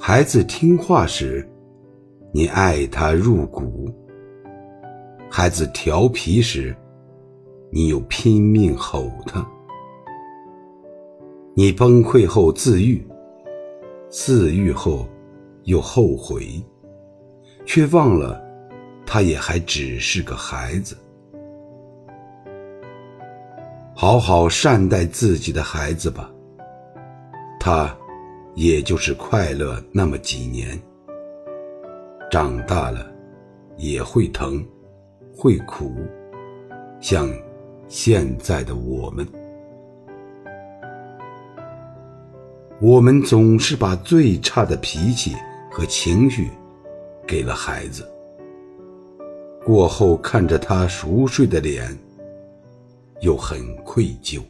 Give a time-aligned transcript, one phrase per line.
[0.00, 1.46] 孩子听话时，
[2.32, 3.92] 你爱他入骨；
[5.28, 6.74] 孩子调皮时，
[7.70, 9.44] 你又拼命吼他。
[11.52, 13.04] 你崩溃后自愈，
[14.08, 15.06] 自愈后
[15.64, 16.46] 又后悔，
[17.66, 18.40] 却忘了
[19.04, 20.96] 他也还只是个孩子。
[23.94, 26.30] 好好善待自己的孩子吧，
[27.58, 27.94] 他
[28.58, 30.76] 也就是快乐那么几年，
[32.28, 33.08] 长大了
[33.76, 34.66] 也会疼，
[35.32, 35.94] 会苦，
[37.00, 37.30] 像
[37.86, 39.24] 现在的我们。
[42.80, 45.36] 我们总是把最差的脾气
[45.70, 46.50] 和情绪
[47.28, 48.04] 给了孩子，
[49.64, 51.96] 过后看着他熟睡的脸，
[53.20, 54.42] 又很愧疚。